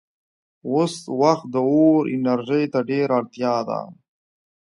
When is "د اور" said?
1.53-2.01